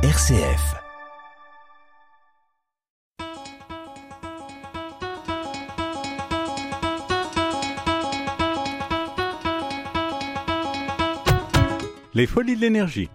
[0.00, 0.76] RCF.
[12.14, 13.08] Les folies de l'énergie.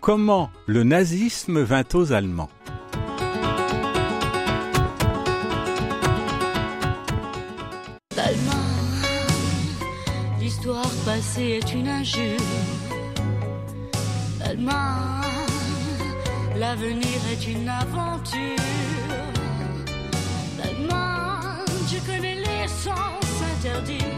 [0.00, 2.48] Comment le nazisme vint aux Allemands?
[11.24, 12.38] Passée est une injure.
[14.38, 15.22] L'Allemagne,
[16.54, 18.58] l'avenir est une aventure.
[20.58, 23.24] L'Allemagne, je connais les sens
[23.56, 24.12] interdits.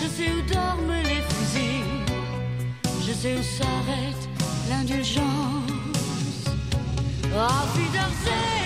[0.00, 2.14] Je sais où dorment les fusils.
[3.04, 4.28] Je sais où s'arrête
[4.70, 5.24] l'indulgence.
[7.36, 8.61] Ah, Wiedersehen,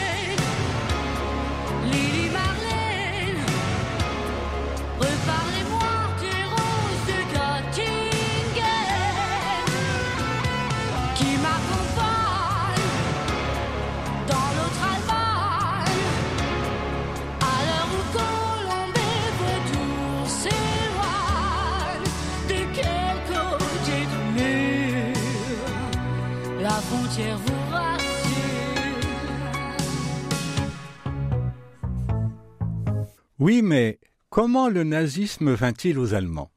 [33.66, 33.98] mais
[34.30, 36.52] comment le nazisme vint-il aux Allemands?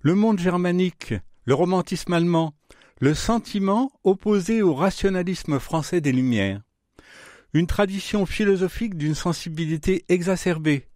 [0.00, 1.12] Le monde germanique,
[1.44, 2.54] le romantisme allemand,
[2.98, 6.62] le sentiment opposé au rationalisme français des Lumières,
[7.52, 10.86] une tradition philosophique d'une sensibilité exacerbée,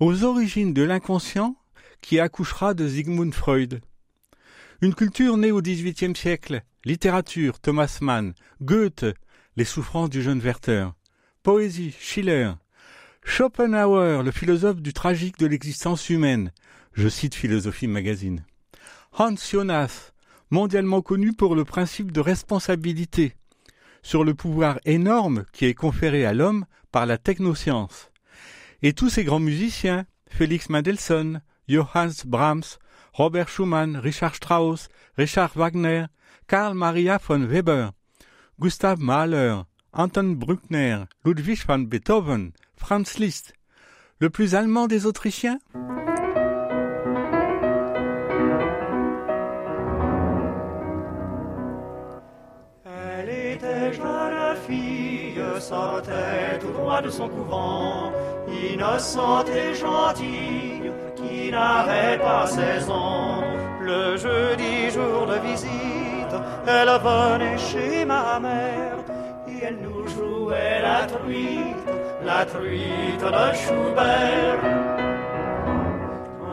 [0.00, 1.56] aux origines de l'inconscient
[2.00, 3.80] qui accouchera de Sigmund Freud.
[4.82, 9.06] Une culture née au XVIIIe siècle, littérature, Thomas Mann, Goethe,
[9.56, 10.88] les souffrances du jeune Werther,
[11.44, 12.52] poésie, Schiller,
[13.28, 16.50] Schopenhauer, le philosophe du tragique de l'existence humaine,
[16.94, 18.42] je cite Philosophie Magazine.
[19.16, 20.12] Hans Jonas,
[20.50, 23.36] mondialement connu pour le principe de responsabilité,
[24.02, 28.10] sur le pouvoir énorme qui est conféré à l'homme par la technoscience.
[28.82, 32.78] Et tous ces grands musiciens, Félix Mendelssohn, Johannes Brahms,
[33.12, 36.06] Robert Schumann, Richard Strauss, Richard Wagner,
[36.48, 37.92] Karl Maria von Weber,
[38.58, 39.60] Gustav Mahler,
[39.92, 43.54] Anton Bruckner, Ludwig van Beethoven, Franz Liszt,
[44.20, 45.58] le plus allemand des Autrichiens?
[52.84, 58.12] Elle était jeune fille, sortait tout droit de son couvent,
[58.46, 63.42] innocente et gentille, qui n'avait pas seize ans.
[63.80, 66.34] Le jeudi jour de visite,
[66.66, 68.98] elle venait chez ma mère,
[69.62, 71.88] elle nous jouait la truite,
[72.24, 74.60] la truite de Schubert.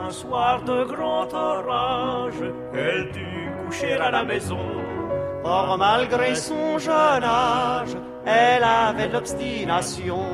[0.04, 2.42] Un soir de grand orage,
[2.74, 4.58] elle dut coucher à la maison.
[5.44, 10.26] Or, malgré son jeune âge, elle avait l'obstination.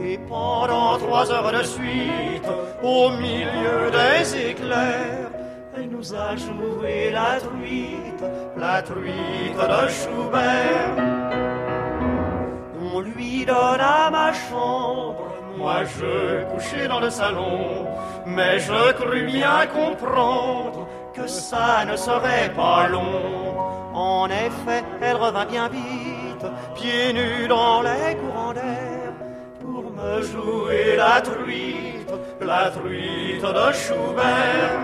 [0.00, 2.48] Et pendant trois heures de suite,
[2.82, 5.30] au milieu des éclairs,
[5.76, 8.24] elle nous a joué la truite,
[8.56, 11.17] la truite de Schubert.
[13.00, 17.86] Lui donna ma chambre, moi je couchais dans le salon,
[18.26, 23.56] mais je crus bien comprendre que ça ne serait pas long.
[23.94, 29.12] En effet, elle revint bien vite, pieds nus dans les courants d'air,
[29.60, 34.80] pour me jouer la truite, la truite de Schubert.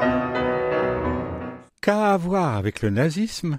[1.81, 3.58] Qu'a à voir avec le nazisme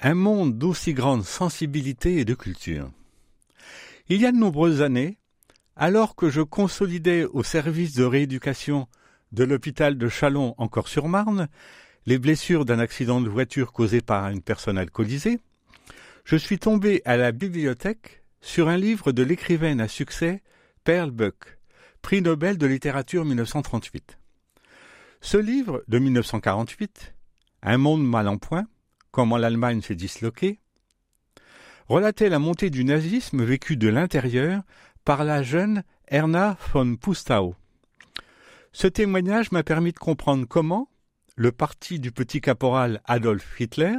[0.00, 2.90] un monde d'aussi grande sensibilité et de culture
[4.12, 5.18] Il y a de nombreuses années,
[5.76, 8.88] alors que je consolidais au service de rééducation
[9.30, 11.48] de l'hôpital de Chalon en Corse-sur-Marne
[12.06, 15.38] les blessures d'un accident de voiture causé par une personne alcoolisée,
[16.24, 20.42] je suis tombé à la bibliothèque sur un livre de l'écrivaine à succès
[20.82, 21.58] Pearl Buck,
[22.02, 24.18] prix Nobel de littérature 1938.
[25.20, 27.14] Ce livre de 1948,
[27.62, 28.66] Un monde mal en point,
[29.12, 30.59] comment l'Allemagne s'est disloquée,
[31.90, 34.62] relatait la montée du nazisme vécu de l'intérieur
[35.04, 37.56] par la jeune Erna von Pustau.
[38.70, 40.88] Ce témoignage m'a permis de comprendre comment
[41.34, 43.96] le parti du petit caporal Adolf Hitler,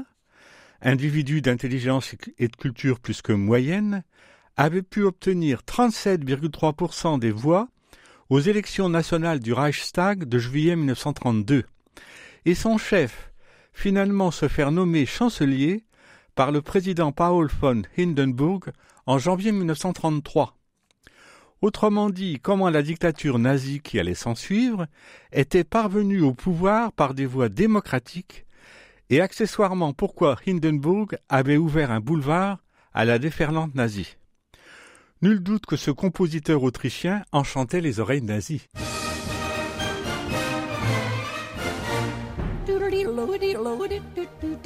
[0.81, 4.03] individu d'intelligence et de culture plus que moyenne,
[4.55, 7.67] avait pu obtenir 37,3% des voix
[8.29, 11.65] aux élections nationales du Reichstag de juillet 1932,
[12.45, 13.33] et son chef
[13.73, 15.83] finalement se faire nommer chancelier
[16.35, 18.71] par le président Paul von Hindenburg
[19.05, 20.57] en janvier 1933.
[21.61, 24.87] Autrement dit, comment la dictature nazie qui allait s'ensuivre
[25.31, 28.45] était parvenue au pouvoir par des voies démocratiques
[29.11, 32.59] et accessoirement pourquoi Hindenburg avait ouvert un boulevard
[32.93, 34.15] à la déferlante nazie?
[35.21, 38.67] Nul doute que ce compositeur autrichien enchantait les oreilles nazies.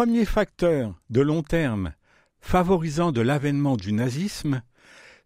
[0.00, 1.92] premier facteur de long terme
[2.40, 4.62] favorisant de l'avènement du nazisme,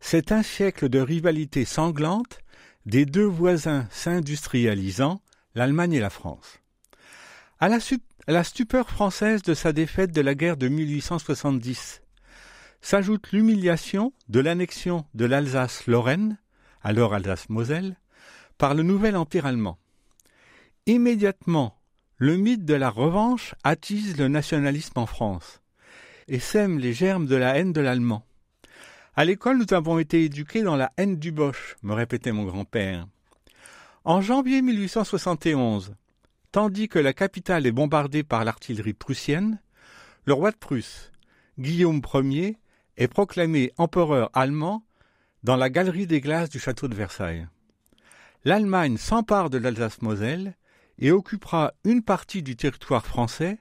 [0.01, 2.41] c'est un siècle de rivalité sanglante
[2.85, 5.21] des deux voisins s'industrialisant,
[5.55, 6.59] l'Allemagne et la France.
[7.61, 12.03] À la, stupeur française de sa défaite de la guerre de 1870
[12.81, 16.37] s'ajoute l'humiliation de l'annexion de l'Alsace-Lorraine,
[16.83, 17.97] alors Alsace-Moselle,
[18.59, 19.79] par le nouvel empire allemand.
[20.87, 21.79] Immédiatement,
[22.19, 25.61] le mythe de la revanche attise le nationalisme en France
[26.29, 28.25] et sème les germes de la haine de l'allemand.
[29.17, 33.07] À l'école, nous avons été éduqués dans la haine du Boche, me répétait mon grand-père.
[34.05, 35.95] En janvier 1871,
[36.53, 39.61] tandis que la capitale est bombardée par l'artillerie prussienne,
[40.25, 41.13] le roi de Prusse,
[41.59, 42.59] Guillaume Ier,
[42.97, 44.85] est proclamé empereur allemand
[45.43, 47.47] dans la galerie des glaces du château de Versailles.
[48.45, 50.55] L'Allemagne s'empare de l'Alsace-Moselle
[50.99, 53.59] et occupera une partie du territoire français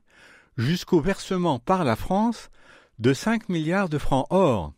[0.57, 2.49] jusqu'au versement par la France
[2.99, 4.73] de 5 milliards de francs or.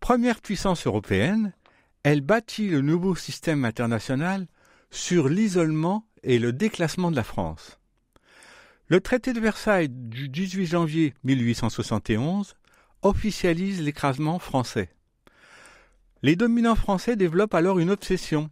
[0.00, 1.52] Première puissance européenne,
[2.02, 4.46] elle bâtit le nouveau système international
[4.90, 7.78] sur l'isolement et le déclassement de la France.
[8.88, 12.54] Le traité de Versailles du 18 janvier 1871
[13.02, 14.90] officialise l'écrasement français.
[16.22, 18.50] Les dominants français développent alors une obsession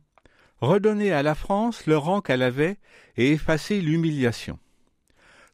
[0.63, 2.79] redonner à la France le rang qu'elle avait
[3.17, 4.61] et effacer l'humiliation.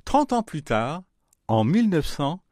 [0.04, 1.02] Trente ans plus tard,
[1.48, 2.42] en 1900,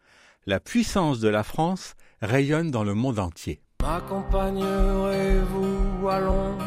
[0.46, 3.60] la puissance de la France rayonne dans le monde entier.
[3.82, 6.64] M'accompagnerez-vous à l'ombre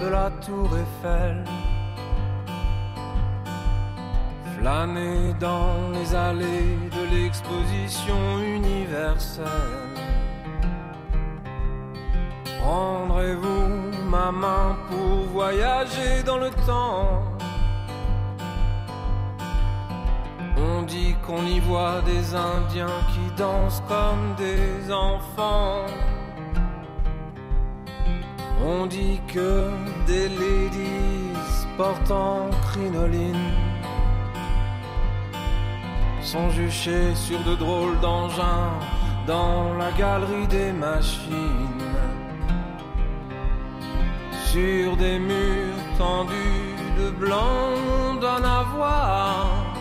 [0.00, 1.42] de la tour Eiffel
[4.56, 9.48] Flâner dans les allées de l'exposition universelle
[12.60, 17.22] Prendrez-vous ma main pour voyager dans le temps.
[20.68, 25.86] On dit qu'on y voit des Indiens qui dansent comme des enfants.
[28.72, 29.70] On dit que
[30.06, 31.32] des ladies
[31.78, 33.48] portant crinoline
[36.20, 38.72] sont juchées sur de drôles d'engins
[39.26, 41.91] dans la galerie des machines
[44.52, 47.70] sur des murs tendus de blanc,
[48.06, 49.74] on donne à voir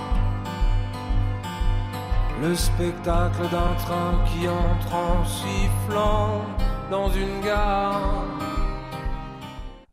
[2.41, 6.45] le spectacle d'un train qui entre en sifflant
[6.89, 8.25] dans une gare.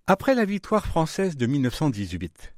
[0.07, 2.55] Après la victoire française de 1918,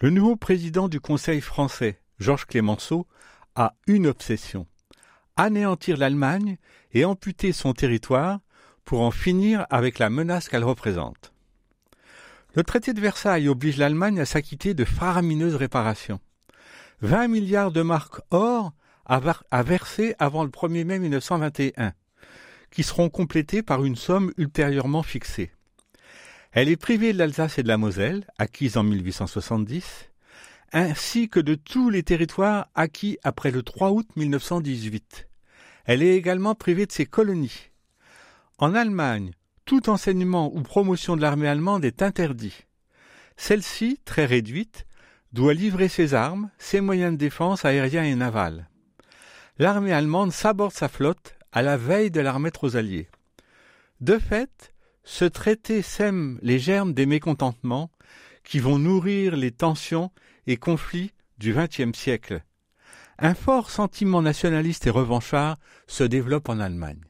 [0.00, 3.06] le nouveau président du Conseil français, Georges Clémenceau,
[3.54, 4.66] a une obsession
[5.36, 6.56] anéantir l'Allemagne
[6.92, 8.40] et amputer son territoire
[8.84, 11.33] pour en finir avec la menace qu'elle représente.
[12.54, 16.20] Le traité de Versailles oblige l'Allemagne à s'acquitter de faramineuses réparations.
[17.00, 18.72] 20 milliards de marques or
[19.06, 21.92] à verser avant le 1er mai 1921,
[22.70, 25.50] qui seront complétés par une somme ultérieurement fixée.
[26.52, 30.10] Elle est privée de l'Alsace et de la Moselle, acquises en 1870,
[30.72, 35.28] ainsi que de tous les territoires acquis après le 3 août 1918.
[35.86, 37.70] Elle est également privée de ses colonies.
[38.58, 39.32] En Allemagne,
[39.64, 42.64] tout enseignement ou promotion de l'armée allemande est interdit.
[43.36, 44.86] Celle-ci, très réduite,
[45.32, 48.68] doit livrer ses armes, ses moyens de défense aériens et navals.
[49.58, 52.76] L'armée allemande s'aborde sa flotte à la veille de la remettre aux.
[54.00, 57.90] De fait, ce traité sème les germes des mécontentements
[58.42, 60.10] qui vont nourrir les tensions
[60.46, 62.42] et conflits du XXe siècle.
[63.18, 65.56] Un fort sentiment nationaliste et revanchard
[65.86, 67.00] se développe en Allemagne.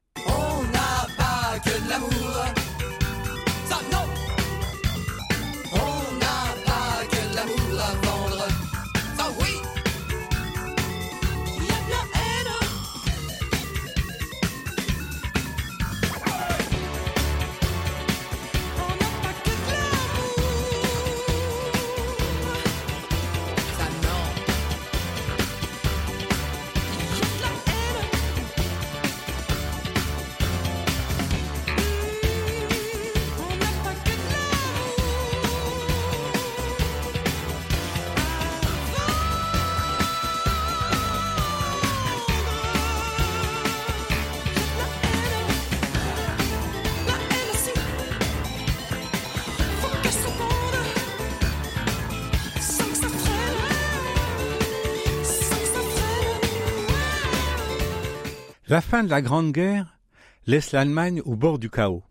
[58.66, 59.99] La fin de la Grande Guerre
[60.47, 62.02] laisse l'Allemagne au bord du chaos.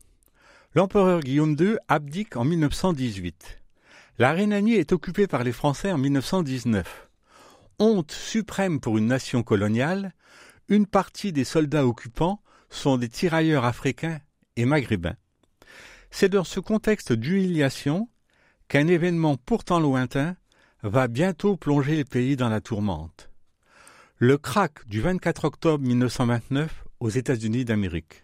[0.75, 3.59] L'empereur Guillaume II abdique en 1918.
[4.19, 7.09] La Rhénanie est occupée par les Français en 1919.
[7.79, 10.13] Honte suprême pour une nation coloniale,
[10.69, 14.19] une partie des soldats occupants sont des tirailleurs africains
[14.55, 15.17] et maghrébins.
[16.11, 18.09] C'est dans ce contexte d'humiliation
[18.67, 20.35] qu'un événement pourtant lointain
[20.83, 23.32] va bientôt plonger les pays dans la tourmente.
[24.25, 28.23] Le krach du 24 octobre 1929 aux États-Unis d'Amérique.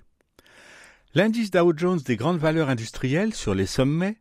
[1.13, 4.15] L'indice Dow Jones des grandes valeurs industrielles sur les sommets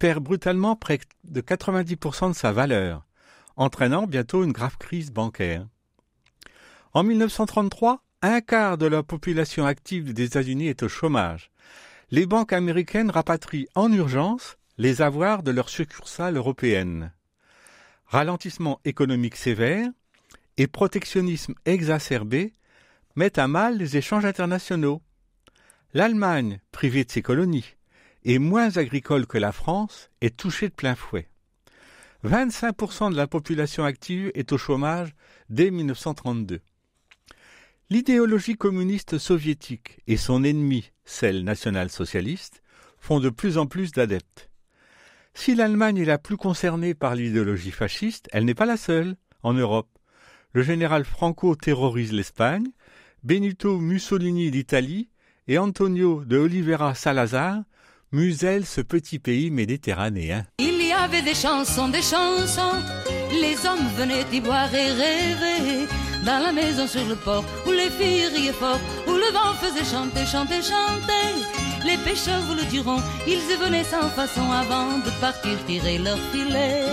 [0.00, 3.06] perd brutalement près de 90% de sa valeur,
[3.54, 5.68] entraînant bientôt une grave crise bancaire.
[6.92, 11.52] En 1933, un quart de la population active des États-Unis est au chômage.
[12.10, 17.12] Les banques américaines rapatrient en urgence les avoirs de leurs succursales européennes.
[18.06, 19.88] Ralentissement économique sévère
[20.56, 22.54] et protectionnisme exacerbé
[23.16, 25.02] mettent à mal les échanges internationaux.
[25.94, 27.74] L'Allemagne, privée de ses colonies,
[28.24, 31.28] et moins agricole que la France, est touchée de plein fouet.
[32.24, 35.12] 25% de la population active est au chômage
[35.48, 36.60] dès 1932.
[37.90, 42.62] L'idéologie communiste soviétique et son ennemi, celle nationale-socialiste,
[42.98, 44.48] font de plus en plus d'adeptes.
[45.34, 49.52] Si l'Allemagne est la plus concernée par l'idéologie fasciste, elle n'est pas la seule en
[49.52, 49.91] Europe.
[50.54, 52.66] Le général Franco terrorise l'Espagne,
[53.22, 55.08] Benito Mussolini l'Italie
[55.48, 57.62] et Antonio de Oliveira Salazar
[58.12, 60.44] musellent ce petit pays méditerranéen.
[60.58, 62.78] Il y avait des chansons, des chansons,
[63.30, 65.86] les hommes venaient y boire et rêver.
[66.26, 68.78] Dans la maison sur le port, où les filles riaient fort,
[69.08, 71.28] où le vent faisait chanter, chanter, chanter.
[71.84, 76.18] Les pêcheurs vous le diront, ils y venaient sans façon avant de partir tirer leur
[76.30, 76.84] filet.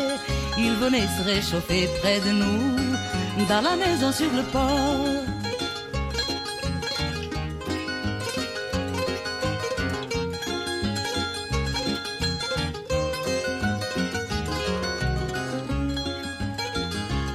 [0.58, 2.89] Ils venaient se réchauffer près de nous,
[3.48, 5.06] dans la maison sur le port.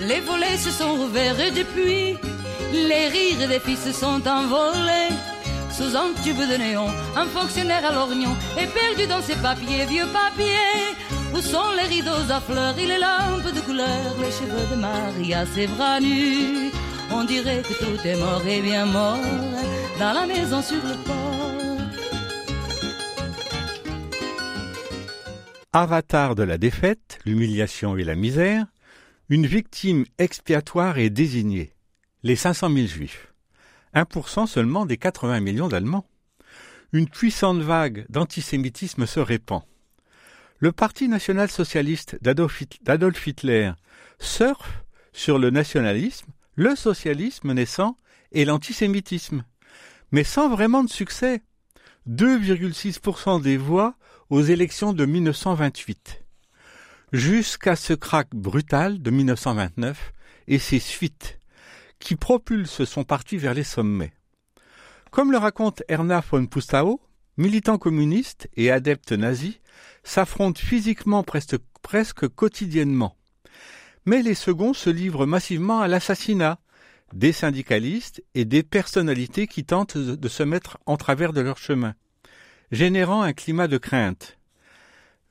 [0.01, 2.19] Les volets se sont ouverts et depuis,
[2.73, 5.15] les rires des filles se sont envolés.
[5.71, 10.07] Sous un tube de néon, un fonctionnaire à lorgnon est perdu dans ses papiers, vieux
[10.07, 10.95] papiers.
[11.35, 15.45] Où sont les rideaux à fleurs et les lampes de couleur, les cheveux de Maria,
[15.47, 16.71] ses bras nus.
[17.11, 19.19] On dirait que tout est mort et bien mort
[19.99, 21.35] dans la maison sur le port.
[25.73, 28.67] Avatar de la défaite, l'humiliation et la misère,
[29.29, 31.75] une victime expiatoire est désignée,
[32.23, 33.35] les 500 000 juifs.
[33.97, 36.07] 1% seulement des 80 millions d'Allemands.
[36.93, 39.63] Une puissante vague d'antisémitisme se répand.
[40.59, 43.73] Le Parti national-socialiste d'Adolf Hitler
[44.19, 47.97] surfe sur le nationalisme, le socialisme naissant
[48.33, 49.45] et l'antisémitisme,
[50.13, 51.43] mais sans vraiment de succès.
[52.09, 53.97] 2,6% des voix
[54.29, 56.25] aux élections de 1928
[57.15, 60.13] jusqu'à ce krach brutal de 1929
[60.49, 61.39] et ses suites,
[62.01, 64.13] qui propulsent son parti vers les sommets.
[65.13, 67.01] Comme le raconte Erna von Pustau,
[67.37, 69.61] militant communiste et adepte nazi,
[70.03, 73.17] s'affrontent physiquement presque, quotidiennement.
[74.07, 76.59] Mais les seconds se livrent massivement à l'assassinat
[77.13, 81.95] des syndicalistes et des personnalités qui tentent de se mettre en travers de leur chemin,
[82.73, 84.39] générant un climat de crainte.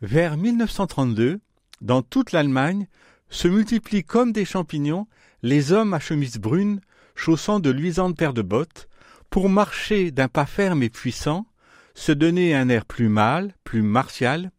[0.01, 1.39] Vers 1932,
[1.81, 2.87] dans toute l'Allemagne,
[3.29, 5.07] se multiplient comme des champignons
[5.41, 6.79] les hommes à chemise brune
[7.15, 8.87] chaussant de luisantes paires de bottes
[9.29, 11.45] pour marcher d'un pas ferme et puissant,
[11.93, 14.51] se donner un air plus mâle, plus martial,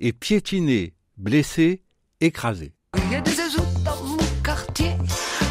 [0.00, 1.82] et piétiner, blesser,
[2.20, 2.72] écraser.
[2.96, 4.92] Il y a des azous dans mon quartier,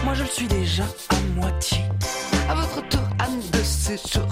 [0.03, 1.79] moi je le suis déjà à moitié.
[2.49, 4.27] À votre tour, Anne de séjour.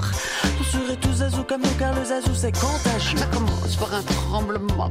[0.57, 3.17] Vous serez tous azous comme nous car le zazou c'est contagieux.
[3.17, 4.89] Ça commence par un tremblement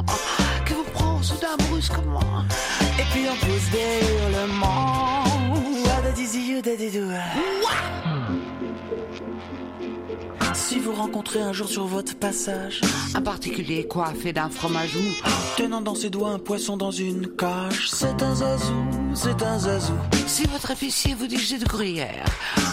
[0.66, 2.44] qui vous prend soudain brusquement.
[2.99, 5.25] Et puis on pousse des hurlements.
[5.97, 6.26] Ah, da, di,
[10.54, 12.80] Si vous rencontrez un jour sur votre passage
[13.14, 15.11] Un particulier coiffé d'un fromage mou.
[15.56, 18.84] Tenant dans ses doigts un poisson dans une cage C'est un zazou,
[19.14, 19.94] c'est un zazou
[20.26, 22.25] Si votre officier vous dit j'ai de gruyère,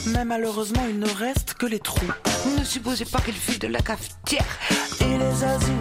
[0.08, 2.06] Mais malheureusement il ne reste que les trous
[2.58, 4.46] ne supposez pas qu'il fût de la cafetière.
[5.02, 5.72] Et les zazous,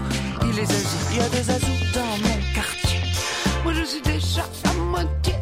[0.48, 0.96] Il est azou.
[1.12, 3.00] il y a des zazous dans mon quartier
[3.62, 5.34] Moi je suis déjà à moitié.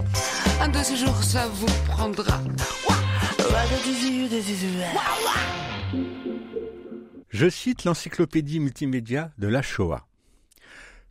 [0.60, 2.40] Un de ces jours ça vous prendra.
[2.88, 2.94] Ouah.
[7.30, 10.06] Je cite l'encyclopédie multimédia de la Shoah.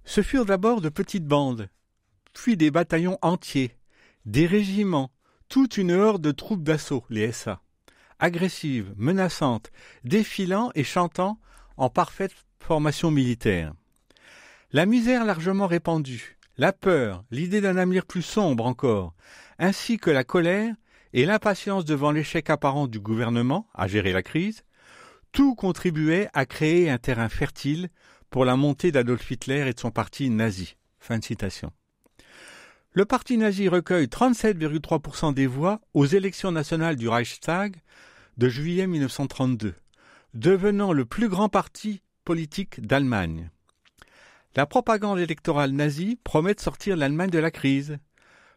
[0.03, 1.69] Ce furent d'abord de petites bandes,
[2.33, 3.77] puis des bataillons entiers,
[4.25, 5.12] des régiments,
[5.47, 7.62] toute une horde de troupes d'assaut, les SA.
[8.19, 9.71] agressives, menaçantes,
[10.03, 11.39] défilant et chantant
[11.77, 13.74] en parfaite formation militaire.
[14.71, 19.13] La misère largement répandue, la peur, l'idée d'un avenir plus sombre encore,
[19.59, 20.74] ainsi que la colère
[21.13, 24.63] et l'impatience devant l'échec apparent du gouvernement à gérer la crise,
[25.31, 27.89] tout contribuait à créer un terrain fertile
[28.29, 30.75] pour la montée d'Adolf Hitler et de son parti nazi.
[32.91, 37.75] Le parti nazi recueille 37,3% des voix aux élections nationales du Reichstag
[38.38, 39.75] de juillet 1932,
[40.34, 43.50] devenant le plus grand parti politique d'Allemagne.
[44.55, 48.00] La propagande électorale nazie promet de sortir l'Allemagne de la crise.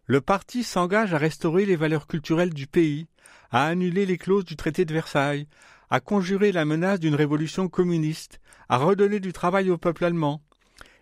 [0.06, 3.06] Le parti s'engage à restaurer les valeurs culturelles du pays,
[3.50, 5.46] à annuler les clauses du traité de Versailles,
[5.90, 10.40] à conjurer la menace d'une révolution communiste, à redonner du travail au peuple allemand,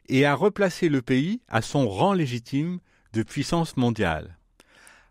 [0.09, 2.79] et à replacer le pays à son rang légitime
[3.13, 4.39] de puissance mondiale.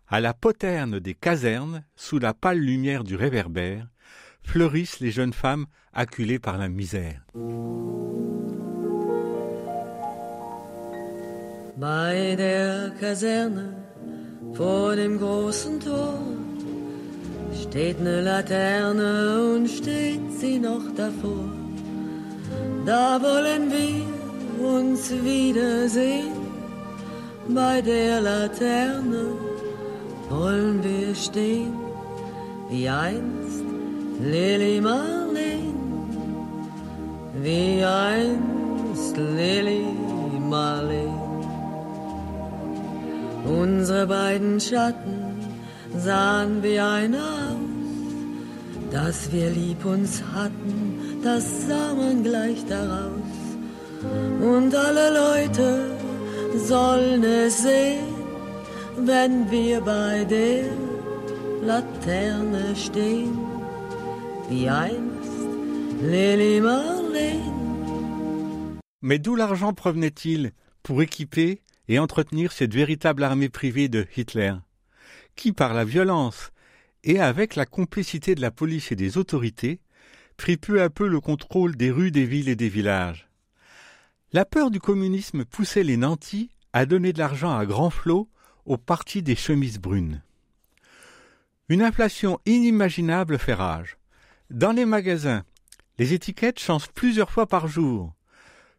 [0.08, 3.86] À la poterne des casernes, sous la pâle lumière du réverbère,
[4.42, 7.24] fleurissent les jeunes femmes acculées par la misère.
[17.54, 21.48] Steht ne Laterne und steht sie noch davor.
[22.86, 26.38] Da wollen wir uns wiedersehen.
[27.48, 29.26] Bei der Laterne
[30.28, 31.74] wollen wir stehen,
[32.70, 33.64] wie einst
[34.20, 35.72] Lily Marlene,
[37.42, 39.86] wie einst Lily
[40.50, 41.28] Marlene.
[43.46, 45.27] Unsere beiden Schatten
[45.96, 47.78] sahen wie einer aus,
[48.90, 53.38] dass wir lieb uns hatten, das sah man gleich daraus.
[54.40, 55.90] Und alle Leute
[56.56, 58.06] sollen es sehen,
[58.96, 60.64] wenn wir bei der
[61.62, 63.38] Laterne stehen,
[64.48, 65.18] wie einst
[66.02, 67.08] Lily Marlene.
[69.00, 74.54] Mais d'où l'argent provenait-il pour équiper et entretenir cette véritable armée privée de Hitler,
[75.38, 76.50] qui par la violence
[77.04, 79.80] et avec la complicité de la police et des autorités
[80.36, 83.28] prit peu à peu le contrôle des rues des villes et des villages.
[84.32, 88.28] La peur du communisme poussait les nantis à donner de l'argent à grand flot
[88.66, 90.22] au parti des chemises brunes.
[91.68, 93.96] Une inflation inimaginable fait rage.
[94.50, 95.44] Dans les magasins,
[95.98, 98.12] les étiquettes changent plusieurs fois par jour.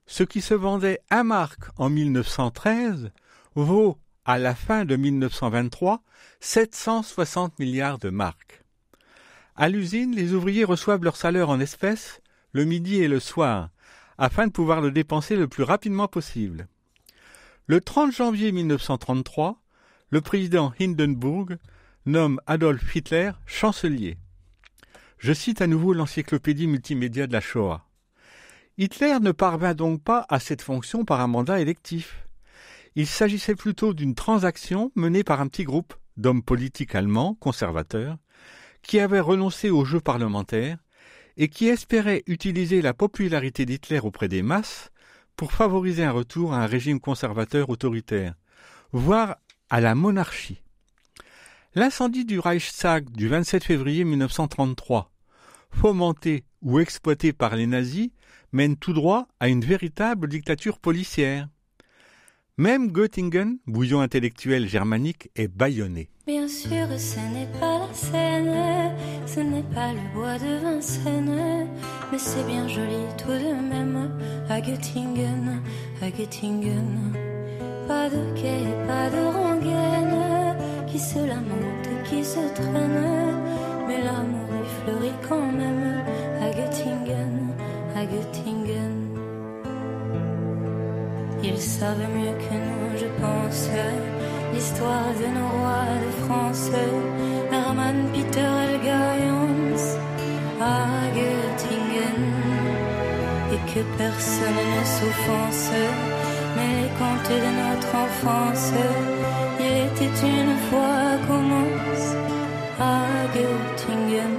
[0.08, 3.12] Ce qui se vendait à marque en 1913
[3.56, 3.98] vaut,
[4.30, 6.04] à la fin de 1923,
[6.40, 8.64] 760 milliards de marques.
[9.56, 13.72] À l'usine, les ouvriers reçoivent leur salaire en espèces le midi et le soir,
[14.20, 16.68] afin de pouvoir le dépenser le plus rapidement possible.
[17.66, 19.60] Le 30 janvier 1933,
[20.12, 21.58] le président Hindenburg
[22.06, 24.20] nomme Adolf Hitler chancelier.
[25.18, 27.84] Je cite à nouveau l'encyclopédie multimédia de la Shoah.
[28.78, 32.29] Hitler ne parvint donc pas à cette fonction par un mandat électif.
[32.96, 38.18] Il s'agissait plutôt d'une transaction menée par un petit groupe d'hommes politiques allemands conservateurs
[38.82, 40.78] qui avaient renoncé au jeu parlementaire
[41.38, 44.92] et qui espéraient utiliser la popularité d'Hitler auprès des masses
[45.36, 48.36] pour favoriser un retour à un régime conservateur autoritaire,
[48.92, 49.38] voire
[49.70, 50.62] à la monarchie.
[51.76, 55.12] L'incendie du Reichstag du 27 février 1933,
[55.72, 58.10] fomenté ou exploité par les nazis,
[58.52, 61.48] mène tout droit à une véritable dictature policière.
[62.60, 66.10] Même Göttingen, bouillon intellectuel germanique, est bâillonné.
[66.28, 68.94] Bien sûr, ce n'est pas la Seine,
[69.26, 71.70] ce n'est pas le bois de Vincennes,
[72.12, 74.12] mais c'est bien joli tout de même
[74.50, 75.62] à Göttingen,
[76.02, 77.14] à Göttingen.
[77.88, 80.58] Pas de quai, pas de rengaine,
[80.92, 83.38] qui se lamente, qui se traîne,
[83.88, 86.04] mais l'amour y fleurit quand même
[86.42, 87.54] à Göttingen,
[87.96, 88.99] à Göttingen.
[91.44, 93.70] Ils savent mieux que nous, je pense,
[94.54, 96.70] l'histoire de nos rois de France,
[97.52, 99.86] Hermann, Peter, et Hans,
[100.60, 102.22] à Göttingen,
[103.54, 105.72] et que personne ne s'offense,
[106.56, 108.74] mais les contes de notre enfance,
[109.60, 112.08] il était une fois commence
[112.80, 113.02] à
[113.34, 114.38] Göttingen.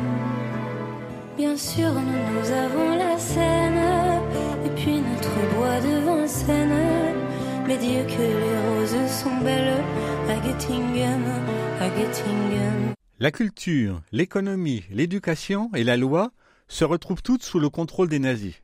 [1.39, 3.70] Bien sûr, nous, nous avons la notre
[13.19, 16.33] La culture, l'économie, l'éducation et la loi
[16.69, 18.55] se retrouvent toutes sous le contrôle des nazis.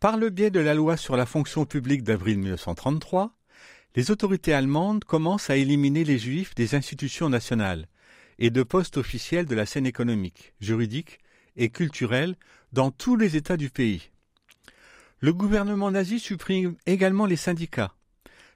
[0.00, 3.32] Par le biais de la loi sur la fonction publique d'avril 1933,
[3.96, 7.86] les autorités allemandes commencent à éliminer les juifs des institutions nationales
[8.38, 11.20] et de postes officiels de la scène économique, juridique
[11.56, 12.36] et culturelle
[12.72, 14.10] dans tous les États du pays.
[15.22, 17.94] Le gouvernement nazi supprime également les syndicats.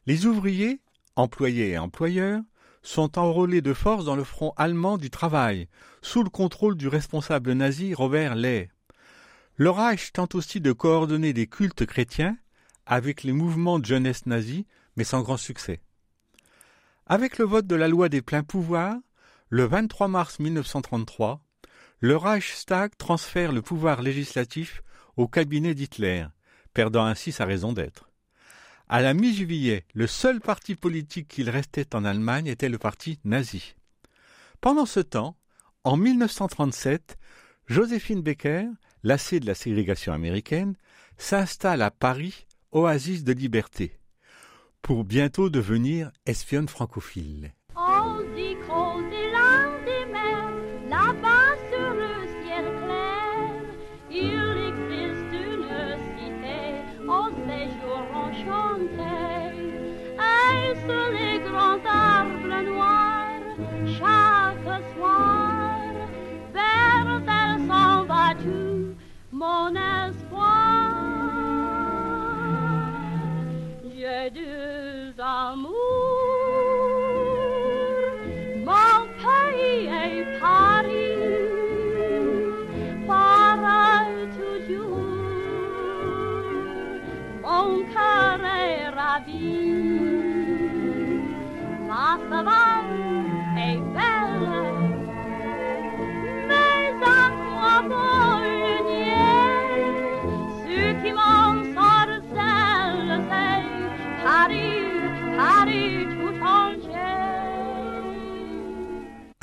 [0.06, 0.80] Les ouvriers,
[1.14, 2.40] employés et employeurs,
[2.82, 5.68] sont enrôlés de force dans le front allemand du travail,
[6.00, 8.70] sous le contrôle du responsable nazi Robert Ley.
[9.56, 12.36] Le Reich tente aussi de coordonner des cultes chrétiens
[12.86, 14.64] avec les mouvements de jeunesse nazis,
[14.96, 15.82] mais sans grand succès.
[17.06, 18.96] Avec le vote de la loi des pleins pouvoirs,
[19.50, 21.42] le 23 mars 1933,
[22.00, 24.82] le Reichstag transfère le pouvoir législatif
[25.16, 26.26] au cabinet d'Hitler,
[26.74, 28.10] perdant ainsi sa raison d'être.
[28.88, 33.74] À la mi-juillet, le seul parti politique qu'il restait en Allemagne était le parti nazi.
[34.60, 35.36] Pendant ce temps,
[35.84, 37.16] en 1937,
[37.66, 38.66] Joséphine Becker,
[39.02, 40.74] lassée de la ségrégation américaine,
[41.16, 43.98] s'installe à Paris, oasis de liberté,
[44.82, 47.54] pour bientôt devenir espionne francophile.
[69.44, 69.83] Tout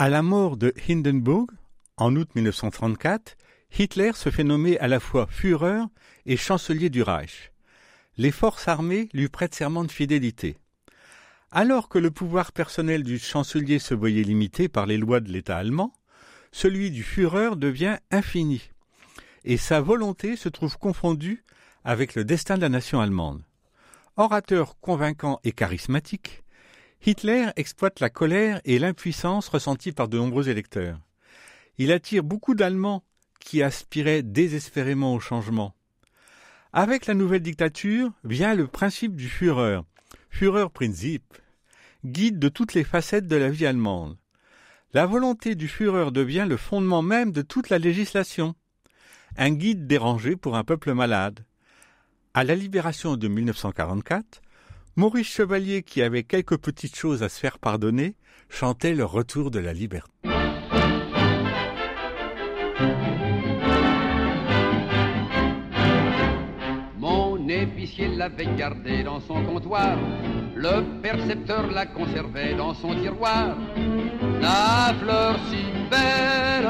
[0.01, 1.45] À la mort de Hindenburg,
[1.95, 3.37] en août 1934,
[3.77, 5.83] Hitler se fait nommer à la fois Führer
[6.25, 7.51] et chancelier du Reich.
[8.17, 10.57] Les forces armées lui prêtent serment de fidélité.
[11.51, 15.57] Alors que le pouvoir personnel du chancelier se voyait limité par les lois de l'État
[15.57, 15.93] allemand,
[16.51, 18.71] celui du Führer devient infini,
[19.43, 21.45] et sa volonté se trouve confondue
[21.83, 23.43] avec le destin de la nation allemande.
[24.17, 26.40] Orateur convaincant et charismatique,
[27.03, 30.99] Hitler exploite la colère et l'impuissance ressenties par de nombreux électeurs.
[31.79, 33.03] Il attire beaucoup d'Allemands
[33.39, 35.73] qui aspiraient désespérément au changement.
[36.73, 39.81] Avec la nouvelle dictature vient le principe du Führer,
[40.29, 41.23] Führerprinzip,
[42.05, 44.15] guide de toutes les facettes de la vie allemande.
[44.93, 48.53] La volonté du Führer devient le fondement même de toute la législation,
[49.37, 51.45] un guide dérangé pour un peuple malade.
[52.35, 54.41] À la libération de 1944,
[54.97, 58.15] Maurice Chevalier, qui avait quelques petites choses à se faire pardonner,
[58.49, 60.11] chantait le retour de la liberté.
[66.97, 69.97] Mon épicier l'avait gardé dans son comptoir,
[70.55, 73.57] le percepteur la conservait dans son tiroir.
[74.41, 76.67] La fleur si belle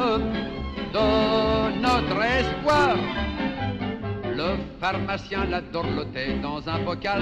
[0.93, 2.97] de notre espoir.
[4.41, 7.21] Le pharmacien la dorlotait dans un bocal,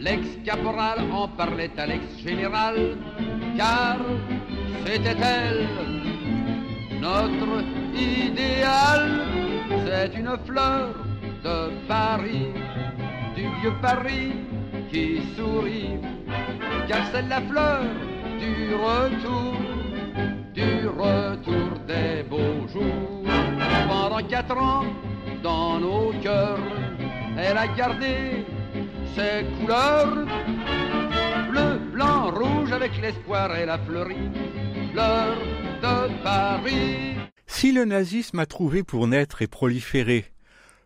[0.00, 2.96] l'ex-caporal en parlait à l'ex-général,
[3.56, 3.98] car
[4.84, 5.68] c'était elle,
[7.00, 7.62] notre
[7.94, 9.02] idéal.
[9.84, 10.88] C'est une fleur
[11.44, 12.48] de Paris,
[13.36, 14.32] du vieux Paris
[14.90, 15.94] qui sourit,
[16.88, 17.82] car c'est la fleur
[18.40, 19.54] du retour,
[20.52, 23.22] du retour des beaux jours.
[23.88, 24.86] Pendant quatre ans,
[25.42, 26.58] dans nos cœurs,
[27.36, 28.44] elle a gardé
[29.14, 30.26] ses couleurs,
[31.50, 34.30] bleu, blanc, rouge, avec l'espoir, elle a fleuri,
[34.92, 35.36] fleur
[35.82, 37.16] de Paris.
[37.46, 40.26] Si le nazisme a trouvé pour naître et proliférer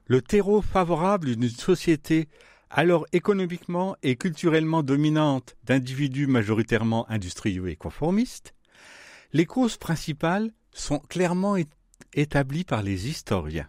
[0.06, 2.28] le terreau favorable d'une société
[2.70, 8.54] alors économiquement et culturellement dominante d'individus majoritairement industrieux et conformistes,
[9.32, 11.56] les causes principales sont clairement
[12.14, 13.68] établies par les historiens.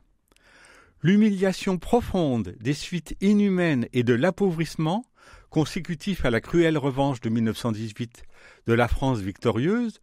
[1.03, 5.05] L'humiliation profonde des suites inhumaines et de l'appauvrissement
[5.49, 8.23] consécutif à la cruelle revanche de 1918
[8.65, 9.99] de la France victorieuse,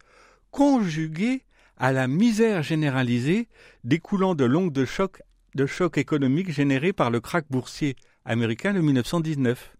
[0.51, 1.43] conjuguée
[1.77, 3.49] à la misère généralisée
[3.83, 5.21] découlant de longues de chocs
[5.55, 9.75] de chocs économiques générés par le krach boursier américain de 1919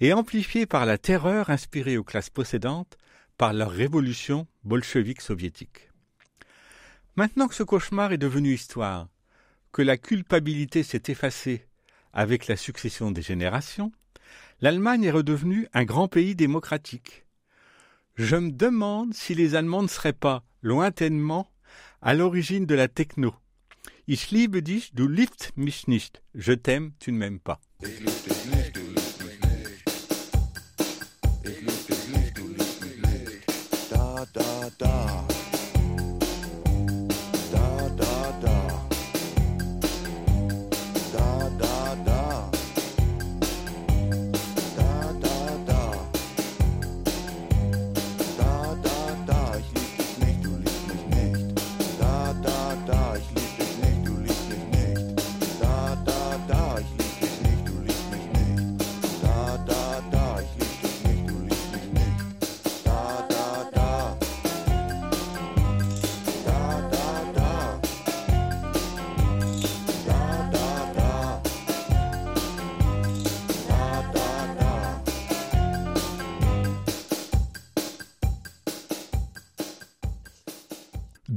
[0.00, 2.96] et amplifiée par la terreur inspirée aux classes possédantes
[3.36, 5.90] par leur révolution bolchevique soviétique.
[7.16, 9.08] Maintenant que ce cauchemar est devenu histoire,
[9.74, 11.66] que la culpabilité s'est effacée
[12.12, 13.90] avec la succession des générations,
[14.60, 17.26] l'Allemagne est redevenue un grand pays démocratique.
[18.14, 21.50] Je me demande si les Allemands ne seraient pas lointainement,
[22.00, 23.34] à l'origine de la techno.
[24.06, 26.22] Ich liebe dich, du liebst mich nicht.
[26.34, 27.60] Je t'aime, tu ne m'aimes pas.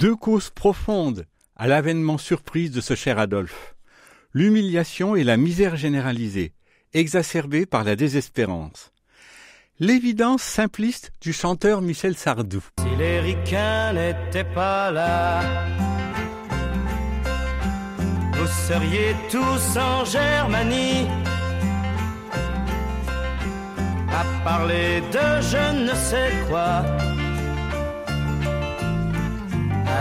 [0.08, 1.26] Deux causes profondes
[1.58, 3.76] à l'avènement surprise de ce cher Adolphe.
[4.32, 6.54] L'humiliation et la misère généralisée,
[6.94, 8.94] exacerbée par la désespérance.
[9.82, 12.64] L'évidence simpliste du chanteur Michel Sardou.
[12.80, 15.42] Si les ricains n'étaient pas là,
[18.32, 21.06] vous seriez tous en Germanie.
[24.10, 26.86] À parler de je ne sais quoi,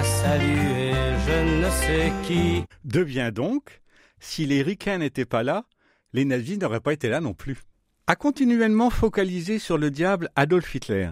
[0.02, 2.64] je ne sais qui.
[2.84, 3.80] Devient donc,
[4.20, 5.64] si les ricains n'étaient pas là,
[6.12, 7.62] les nazis n'auraient pas été là non plus.
[8.06, 11.10] À continuellement focaliser sur le diable Adolf Hitler,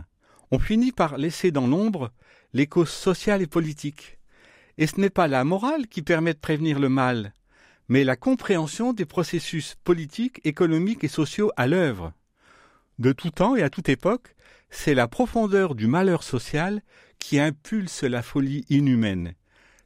[0.50, 2.12] on finit par laisser dans l'ombre
[2.52, 4.18] les causes sociales et politiques.
[4.76, 7.32] Et ce n'est pas la morale qui permet de prévenir le mal,
[7.88, 12.12] mais la compréhension des processus politiques, économiques et sociaux à l'œuvre.
[12.98, 14.34] De tout temps et à toute époque,
[14.70, 16.82] c'est la profondeur du malheur social
[17.24, 19.32] qui impulse la folie inhumaine.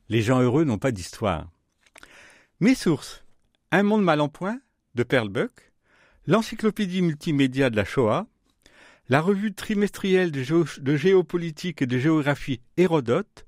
[0.09, 1.49] Les gens heureux n'ont pas d'histoire.
[2.59, 3.23] Mes sources
[3.71, 4.59] Un monde mal en point
[4.97, 5.71] de Perlbuck,
[6.27, 8.27] l'encyclopédie multimédia de la Shoah,
[9.09, 13.47] la revue trimestrielle de, de géopolitique et de géographie Hérodote,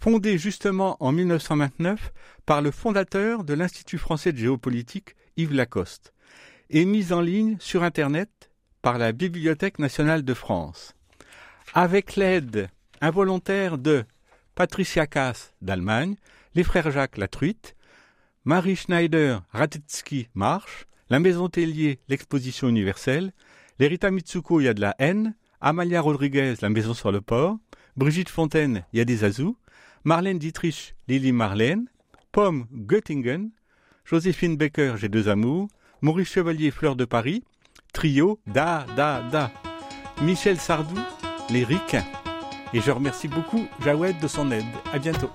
[0.00, 2.12] fondée justement en 1929
[2.44, 6.12] par le fondateur de l'Institut français de géopolitique Yves Lacoste,
[6.70, 8.50] et mise en ligne sur Internet
[8.82, 10.96] par la Bibliothèque nationale de France,
[11.72, 12.68] avec l'aide
[13.00, 14.04] involontaire de
[14.54, 16.16] Patricia Cass d'Allemagne,
[16.54, 17.76] les frères Jacques Latruite,
[18.44, 23.32] Marie Schneider Radetzky Marche, la Maison Tellier l'Exposition universelle,
[23.78, 27.20] les Rita Mitsuko Il y a de la haine, Amalia Rodriguez La Maison sur le
[27.20, 27.58] port,
[27.96, 29.56] Brigitte Fontaine Il y a des azous,
[30.04, 31.88] Marlène Dietrich Lily Marlène,
[32.32, 33.50] Pomme Göttingen,
[34.04, 35.68] Joséphine Becker J'ai deux amours,
[36.00, 37.42] Maurice Chevalier Fleur de Paris,
[37.92, 39.50] Trio Da Da Da,
[40.22, 40.98] Michel Sardou
[41.50, 42.04] Les Ricains.
[42.74, 44.64] Et je remercie beaucoup Jawed de son aide.
[44.92, 45.30] À bientôt.